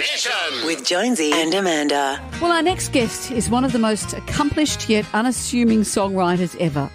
[0.00, 2.18] Mission with Jonesy and Amanda.
[2.40, 6.88] Well, our next guest is one of the most accomplished yet unassuming songwriters ever.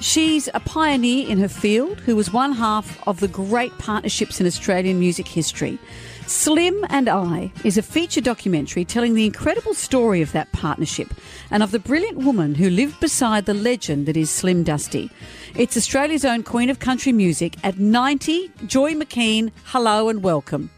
[0.00, 4.46] She's a pioneer in her field who was one half of the great partnerships in
[4.46, 5.78] Australian music history.
[6.26, 11.12] Slim and I is a feature documentary telling the incredible story of that partnership
[11.50, 15.10] and of the brilliant woman who lived beside the legend that is Slim Dusty.
[15.54, 19.52] It's Australia's own Queen of Country Music at 90, Joy McKean.
[19.64, 20.70] Hello and welcome.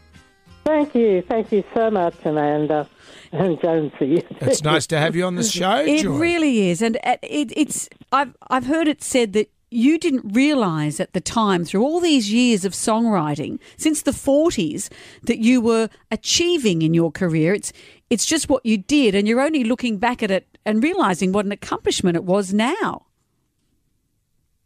[0.69, 1.23] Thank you.
[1.23, 2.87] Thank you so much, Amanda
[3.31, 4.23] and Jonesy.
[4.41, 6.17] It's nice to have you on the show, It Joy.
[6.17, 7.89] really is, and it, it's.
[8.11, 12.31] I've I've heard it said that you didn't realise at the time, through all these
[12.31, 14.89] years of songwriting since the forties,
[15.23, 17.53] that you were achieving in your career.
[17.55, 17.73] It's
[18.11, 21.45] it's just what you did, and you're only looking back at it and realising what
[21.45, 23.05] an accomplishment it was now.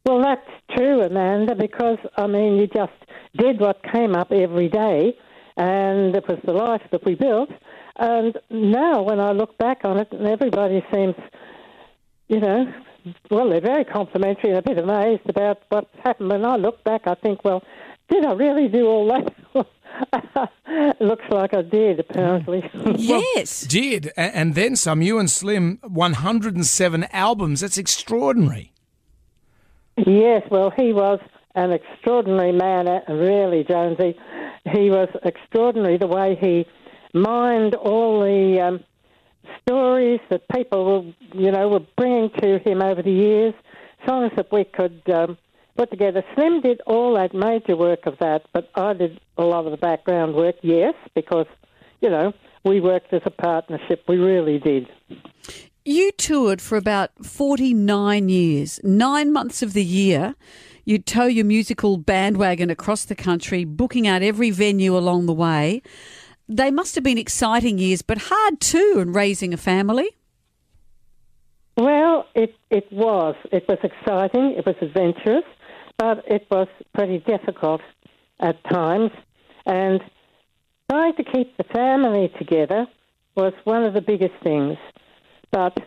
[0.05, 2.91] well, that's true, Amanda, because, I mean, you just
[3.37, 5.17] did what came up every day,
[5.57, 7.49] and it was the life that we built.
[7.97, 11.15] And now, when I look back on it, and everybody seems,
[12.27, 12.73] you know,
[13.29, 16.29] well, they're very complimentary and a bit amazed about what's happened.
[16.29, 17.63] When I look back, I think, well,
[18.09, 19.33] did I really do all that?
[20.99, 22.61] Looks like I did, apparently.
[22.61, 22.95] Mm.
[23.35, 23.61] yes.
[23.61, 25.01] Did and then some.
[25.01, 27.61] You and Slim, 107 albums.
[27.61, 28.73] That's extraordinary.
[29.97, 31.19] Yes, well, he was
[31.55, 34.17] an extraordinary man, uh, really, Jonesy.
[34.71, 36.65] He was extraordinary the way he
[37.13, 38.83] mined all the um,
[39.61, 43.53] stories that people were, you know, were bringing to him over the years,
[44.07, 45.37] songs that we could um,
[45.77, 46.23] put together.
[46.35, 49.77] Slim did all that major work of that, but I did a lot of the
[49.77, 51.47] background work, yes, because,
[52.01, 54.03] you know, we worked as a partnership.
[54.07, 54.87] We really did.
[55.85, 60.35] You toured for about 49 years, nine months of the year.
[60.85, 65.81] You'd tow your musical bandwagon across the country, booking out every venue along the way.
[66.49, 70.09] They must have been exciting years, but hard too, and raising a family.
[71.77, 73.35] Well, it, it was.
[73.51, 74.55] It was exciting.
[74.57, 75.45] It was adventurous,
[75.97, 77.81] but it was pretty difficult
[78.39, 79.11] at times.
[79.65, 80.01] And
[80.91, 82.85] trying to keep the family together
[83.35, 84.77] was one of the biggest things.
[85.49, 85.77] But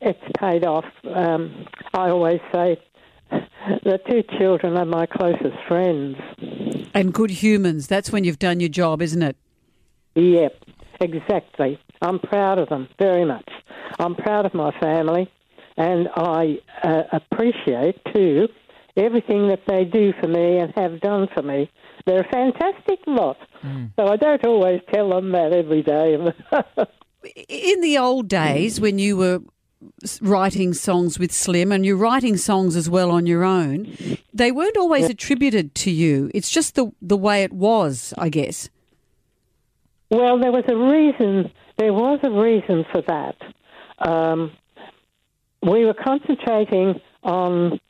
[0.00, 0.84] it's paid off.
[1.04, 2.76] Um, I always say
[3.84, 6.16] the two children are my closest friends.
[6.94, 7.86] And good humans.
[7.86, 9.36] That's when you've done your job, isn't it?
[10.14, 10.64] Yep,
[11.00, 11.78] exactly.
[12.02, 13.48] I'm proud of them very much.
[13.98, 15.30] I'm proud of my family,
[15.76, 18.48] and I uh, appreciate too
[18.96, 21.70] everything that they do for me and have done for me.
[22.04, 23.38] They're a fantastic lot.
[23.96, 26.14] So I don't always tell them that every day.
[27.48, 29.42] In the old days, when you were s-
[30.20, 33.96] writing songs with Slim and you're writing songs as well on your own,
[34.32, 36.30] they weren't always attributed to you.
[36.34, 38.68] It's just the, the way it was, I guess.
[40.10, 41.50] Well, there was a reason.
[41.78, 43.36] There was a reason for that.
[43.98, 44.52] Um,
[45.62, 47.80] we were concentrating on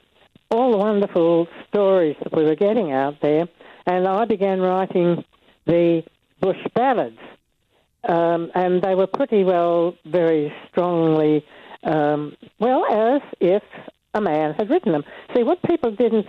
[0.50, 3.48] all the wonderful stories that we were getting out there,
[3.86, 5.24] and I began writing
[5.66, 6.04] the
[6.40, 7.18] bush ballads,
[8.08, 11.44] um, and they were pretty well, very strongly,
[11.84, 13.62] um, well, as if
[14.14, 15.04] a man had written them.
[15.34, 16.26] See, what people didn't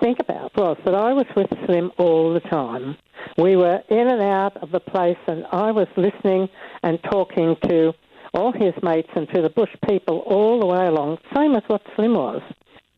[0.00, 2.96] think about was that I was with Slim all the time.
[3.36, 6.48] We were in and out of the place, and I was listening
[6.82, 7.92] and talking to
[8.32, 11.82] all his mates and to the bush people all the way along, same as what
[11.96, 12.42] Slim was.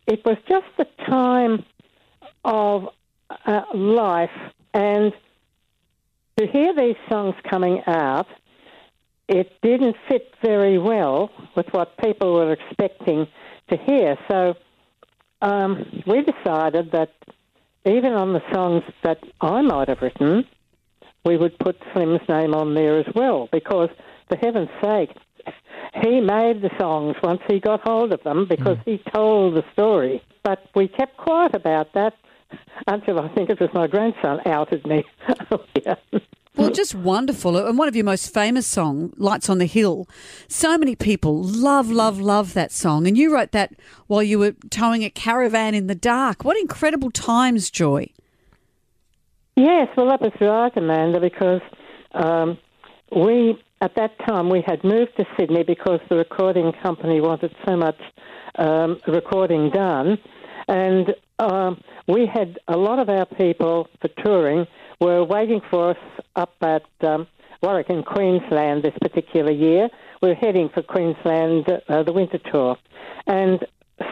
[0.07, 1.65] It was just the time
[2.45, 2.89] of
[3.47, 4.31] uh, life,
[4.75, 5.13] and
[6.39, 8.27] to hear these songs coming out,
[9.33, 13.27] it didn't fit very well with what people were expecting
[13.71, 14.19] to hear.
[14.31, 14.55] So
[15.41, 17.13] um, we decided that
[17.87, 20.45] even on the songs that I might have written,
[21.25, 23.89] we would put Slim's name on there as well, because
[24.29, 25.11] for heaven's sake,
[26.03, 30.23] he made the songs once he got hold of them because he told the story.
[30.43, 32.15] But we kept quiet about that
[32.87, 35.05] until I think it was my grandson outed me.
[36.55, 37.57] Well, just wonderful.
[37.57, 40.07] And one of your most famous song, Lights on the Hill.
[40.49, 43.07] So many people love, love, love that song.
[43.07, 43.73] And you wrote that
[44.07, 46.45] while you were towing a caravan in the dark.
[46.45, 48.09] What incredible times, Joy.
[49.57, 51.63] Yes, well, that was right, Amanda, because
[52.13, 52.59] um,
[53.15, 57.77] we, at that time, we had moved to Sydney because the recording company wanted so
[57.77, 57.99] much
[58.57, 60.19] um, recording done.
[60.69, 64.67] And um, we had a lot of our people for touring
[65.03, 67.27] were waiting for us up at um,
[67.61, 69.89] Warwick in Queensland this particular year.
[70.21, 72.77] We were heading for Queensland, uh, the winter tour.
[73.27, 73.67] And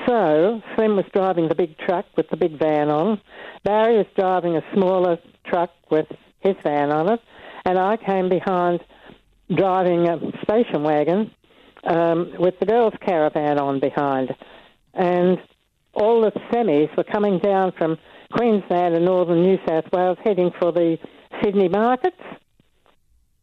[0.06, 3.20] so Slim was driving the big truck with the big van on.
[3.64, 6.06] Barry was driving a smaller truck with
[6.40, 7.20] his van on it.
[7.64, 8.80] and I came behind
[9.54, 11.30] driving a station wagon
[11.84, 14.34] um, with the girls' caravan on behind.
[14.94, 15.38] And
[15.92, 17.96] all the semis were coming down from
[18.32, 20.98] Queensland and northern New South Wales heading for the
[21.42, 22.20] Sydney markets.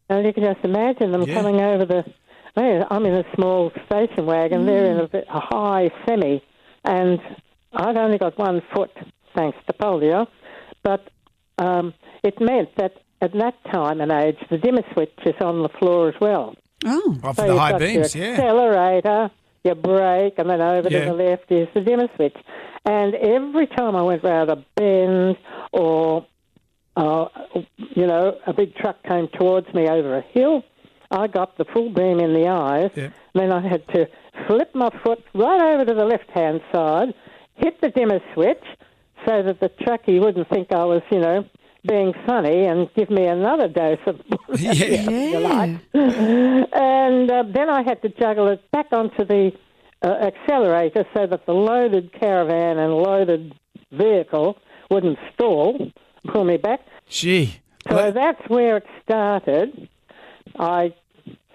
[0.08, 1.34] And you can just imagine them Yeah.
[1.34, 2.04] coming over the.
[2.90, 6.42] I'm in a small station wagon, they're in a, bit- a high semi,
[6.84, 7.20] and
[7.72, 8.90] I've only got one foot
[9.36, 10.26] thanks to polio,
[10.82, 11.08] but
[11.58, 11.94] um,
[12.24, 16.08] it meant that at that time and age, the dimmer switch is on the floor
[16.08, 16.56] as well.
[16.84, 17.16] Oh.
[17.22, 18.30] Off So the high beams, yeah.
[18.32, 19.30] accelerator,
[19.68, 21.04] your brake, and then over Yeah.
[21.04, 22.36] to the left is the dimmer switch.
[22.84, 25.36] And every time I went round a bend
[25.72, 26.24] or,
[26.96, 27.26] uh,
[28.00, 30.64] you know, a big truck came towards me over a hill,
[31.10, 32.90] I got the full beam in the eyes.
[32.94, 33.10] Yeah.
[33.34, 34.08] Then I had to
[34.46, 37.14] flip my foot right over to the left-hand side,
[37.56, 38.64] hit the dimmer switch,
[39.26, 41.44] so that the truckie wouldn't think I was, you know,
[41.86, 44.20] being funny and give me another dose of
[44.58, 44.72] Yeah.
[44.74, 45.70] if you like.
[46.72, 49.52] And uh, then I had to juggle it back onto the
[50.02, 53.54] uh, accelerator so that the loaded caravan and loaded
[53.92, 54.58] vehicle
[54.90, 55.90] wouldn't stall,
[56.26, 56.80] pull me back.
[57.08, 57.60] Gee.
[57.88, 59.88] So Well, that's where it started.
[60.58, 60.94] I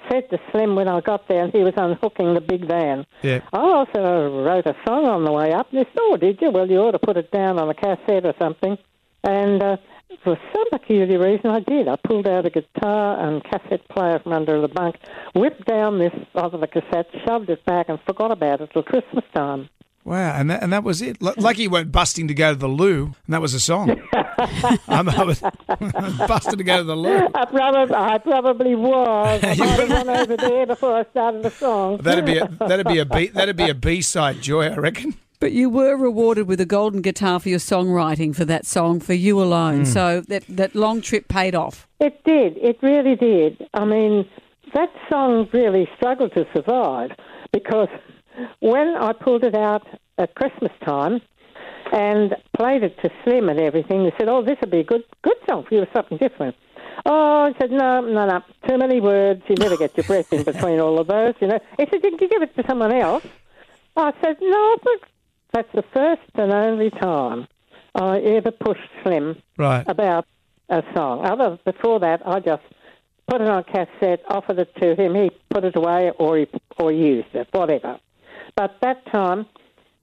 [0.10, 3.06] said to Slim when I got there, and he was unhooking the big van.
[3.22, 3.42] yeah.
[3.54, 5.70] I also wrote a song on the way up.
[5.72, 6.52] And they said, oh, did you?
[6.52, 8.78] Well, you ought to put it down on a cassette or something.
[9.24, 9.78] And uh,
[10.24, 11.88] for some peculiar reason, I did.
[11.88, 14.96] I pulled out a guitar and cassette player from under the bunk,
[15.36, 19.26] whipped down this of the cassette, shoved it back, and forgot about it till Christmas
[19.34, 19.70] time.
[20.06, 21.18] Wow, and that, and that was it.
[21.22, 24.02] L- lucky you weren't busting to go to the loo, and that was a song.
[24.88, 25.40] I'm, I was
[26.28, 27.30] busting to go to the loo.
[27.34, 29.42] I probably, I probably was.
[29.44, 31.98] I might have gone over there before I started the song.
[31.98, 34.68] That'd be a, that'd be a B that'd be a B side, Joy.
[34.68, 35.16] I reckon.
[35.44, 39.12] But you were rewarded with a golden guitar for your songwriting for that song, For
[39.12, 39.82] You Alone.
[39.82, 39.88] Mm.
[39.88, 41.86] So that, that long trip paid off.
[42.00, 42.56] It did.
[42.56, 43.68] It really did.
[43.74, 44.26] I mean,
[44.74, 47.12] that song really struggled to survive
[47.52, 47.90] because
[48.62, 49.86] when I pulled it out
[50.18, 51.20] at Christmas time
[51.92, 55.04] and played it to Slim and everything, they said, "Oh, this would be a good
[55.24, 56.56] good song for you, something different."
[57.06, 59.44] Oh, I said, "No, no, no, too many words.
[59.50, 62.22] You never get your breath in between all of those." You know, he said, "Did
[62.22, 63.26] you give it to someone else?"
[63.98, 65.10] I said, "No, but
[65.54, 67.48] that's the first and only time
[67.96, 69.88] I ever pushed Slim Right.
[69.88, 70.26] about
[70.70, 71.26] a song.
[71.26, 72.64] Other before that, I just
[73.28, 75.16] put it on cassette, offered it to him.
[75.16, 76.48] He put it away, or he
[76.80, 78.00] or used it, whatever.
[78.56, 79.46] But that time,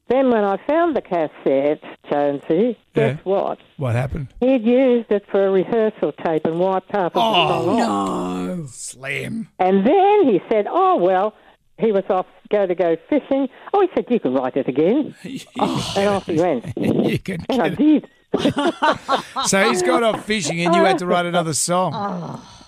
[0.08, 3.23] then when I found the cassette, Jonesy, guess Yeah.
[3.25, 3.58] what?
[3.76, 4.29] What happened?
[4.41, 8.46] He'd used it for a rehearsal tape and wiped half of the oh, song off.
[8.58, 8.67] no!
[8.67, 9.49] Slam.
[9.58, 11.35] And then he said, "Oh well."
[11.81, 13.49] He was off go to go fishing.
[13.73, 15.15] Oh, he said you can write it again,
[15.59, 16.73] oh, and off he went.
[16.77, 18.09] you can And I did.
[19.47, 21.93] So he's got off fishing, and you had to write another song.
[21.94, 22.61] Oh.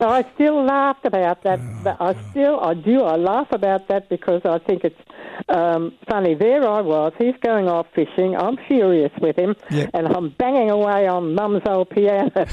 [0.00, 1.60] I still laughed about that.
[1.84, 5.00] but I oh, still, I do, I laugh about that because I think it's
[5.48, 6.34] um, funny.
[6.34, 8.36] There I was, he's going off fishing.
[8.36, 9.90] I'm furious with him, Yep.
[9.94, 12.30] and I'm banging away on Mum's old piano.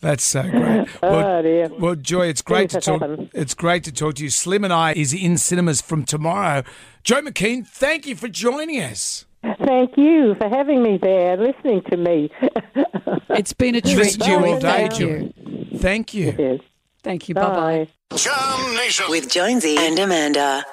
[0.00, 0.88] That's so great.
[1.02, 1.68] Well, oh dear.
[1.78, 3.00] well, Joy, it's great to Things that talk.
[3.02, 3.30] happen.
[3.34, 4.30] It's great to talk to you.
[4.30, 6.62] Slim and I is in cinemas from tomorrow.
[7.02, 9.26] Joy McKean, thank you for joining us.
[9.64, 12.30] Thank you for having me there, listening to me.
[13.30, 13.96] It's been a treat.
[13.96, 15.32] Listened to you all day, Thank you.
[15.70, 15.78] Joy.
[15.78, 16.60] Thank you.
[17.02, 17.34] Thank you.
[17.34, 17.42] Bye
[17.86, 17.88] bye.
[18.10, 19.06] Bye.
[19.08, 20.66] With Jonesy and Amanda.